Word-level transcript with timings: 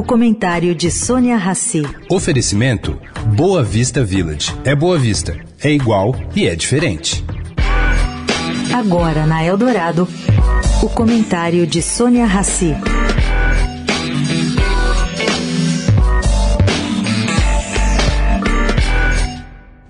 O 0.00 0.02
comentário 0.02 0.74
de 0.74 0.90
Sônia 0.90 1.36
Rassi. 1.36 1.82
Oferecimento 2.10 2.98
Boa 3.36 3.62
Vista 3.62 4.02
Village. 4.02 4.50
É 4.64 4.74
Boa 4.74 4.98
Vista, 4.98 5.38
é 5.62 5.70
igual 5.70 6.16
e 6.34 6.48
é 6.48 6.56
diferente. 6.56 7.22
Agora 8.74 9.26
na 9.26 9.44
Eldorado, 9.44 10.08
o 10.82 10.88
comentário 10.88 11.66
de 11.66 11.82
Sônia 11.82 12.24
Rassi. 12.24 12.74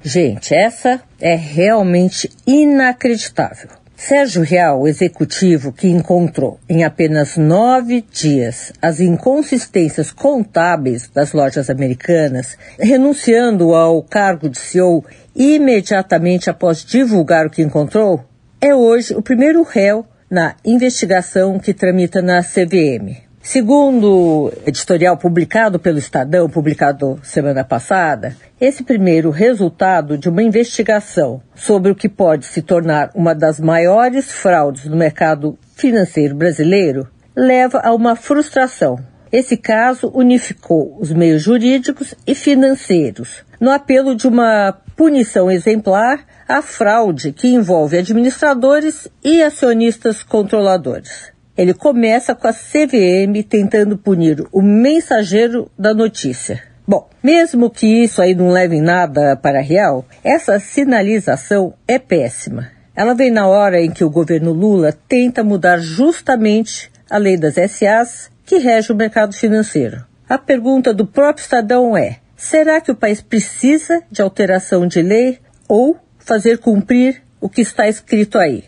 Gente, 0.02 0.52
essa 0.52 1.00
é 1.20 1.36
realmente 1.36 2.28
inacreditável. 2.44 3.79
Sérgio 4.02 4.42
Real, 4.42 4.88
executivo 4.88 5.74
que 5.74 5.86
encontrou 5.86 6.58
em 6.66 6.84
apenas 6.84 7.36
nove 7.36 8.02
dias 8.10 8.72
as 8.80 8.98
inconsistências 8.98 10.10
contábeis 10.10 11.10
das 11.10 11.34
lojas 11.34 11.68
americanas, 11.68 12.56
renunciando 12.78 13.74
ao 13.74 14.02
cargo 14.02 14.48
de 14.48 14.58
CEO 14.58 15.04
imediatamente 15.36 16.48
após 16.48 16.82
divulgar 16.82 17.46
o 17.46 17.50
que 17.50 17.60
encontrou, 17.60 18.24
é 18.58 18.74
hoje 18.74 19.14
o 19.14 19.20
primeiro 19.20 19.62
réu 19.62 20.06
na 20.30 20.56
investigação 20.64 21.58
que 21.58 21.74
tramita 21.74 22.22
na 22.22 22.42
CVM. 22.42 23.29
Segundo 23.42 24.52
editorial 24.66 25.16
publicado 25.16 25.78
pelo 25.78 25.98
Estadão, 25.98 26.48
publicado 26.48 27.18
semana 27.22 27.64
passada, 27.64 28.36
esse 28.60 28.84
primeiro 28.84 29.30
resultado 29.30 30.18
de 30.18 30.28
uma 30.28 30.42
investigação 30.42 31.40
sobre 31.54 31.90
o 31.90 31.94
que 31.94 32.06
pode 32.08 32.44
se 32.44 32.60
tornar 32.60 33.10
uma 33.14 33.34
das 33.34 33.58
maiores 33.58 34.30
fraudes 34.30 34.84
no 34.84 34.94
mercado 34.94 35.58
financeiro 35.74 36.34
brasileiro 36.34 37.08
leva 37.34 37.80
a 37.82 37.94
uma 37.94 38.14
frustração. 38.14 38.98
Esse 39.32 39.56
caso 39.56 40.12
unificou 40.14 40.98
os 41.00 41.10
meios 41.10 41.40
jurídicos 41.40 42.14
e 42.26 42.34
financeiros 42.34 43.42
no 43.58 43.70
apelo 43.70 44.14
de 44.14 44.28
uma 44.28 44.76
punição 44.94 45.50
exemplar 45.50 46.26
à 46.46 46.60
fraude 46.60 47.32
que 47.32 47.48
envolve 47.48 47.96
administradores 47.96 49.08
e 49.24 49.42
acionistas 49.42 50.22
controladores. 50.22 51.32
Ele 51.56 51.74
começa 51.74 52.34
com 52.34 52.46
a 52.46 52.52
CVM 52.52 53.42
tentando 53.48 53.98
punir 53.98 54.46
o 54.52 54.62
mensageiro 54.62 55.70
da 55.78 55.92
notícia. 55.92 56.62
Bom, 56.86 57.08
mesmo 57.22 57.70
que 57.70 57.86
isso 57.86 58.20
aí 58.20 58.34
não 58.34 58.50
leve 58.50 58.76
em 58.76 58.82
nada 58.82 59.36
para 59.36 59.58
a 59.58 59.62
Real, 59.62 60.04
essa 60.24 60.58
sinalização 60.58 61.74
é 61.86 61.98
péssima. 61.98 62.68
Ela 62.96 63.14
vem 63.14 63.30
na 63.30 63.46
hora 63.46 63.80
em 63.80 63.90
que 63.90 64.04
o 64.04 64.10
governo 64.10 64.52
Lula 64.52 64.92
tenta 65.08 65.44
mudar 65.44 65.78
justamente 65.78 66.90
a 67.08 67.16
lei 67.16 67.36
das 67.36 67.54
SAs 67.54 68.30
que 68.44 68.58
rege 68.58 68.92
o 68.92 68.96
mercado 68.96 69.32
financeiro. 69.32 70.04
A 70.28 70.38
pergunta 70.38 70.92
do 70.92 71.06
próprio 71.06 71.42
Estadão 71.42 71.96
é: 71.96 72.18
será 72.36 72.80
que 72.80 72.90
o 72.90 72.96
país 72.96 73.20
precisa 73.20 74.02
de 74.10 74.22
alteração 74.22 74.86
de 74.86 75.02
lei 75.02 75.38
ou 75.68 75.96
fazer 76.18 76.58
cumprir 76.58 77.22
o 77.40 77.48
que 77.48 77.60
está 77.60 77.88
escrito 77.88 78.38
aí? 78.38 78.64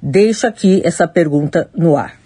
Deixo 0.00 0.46
aqui 0.46 0.82
essa 0.84 1.06
pergunta 1.06 1.68
no 1.74 1.96
ar. 1.96 2.25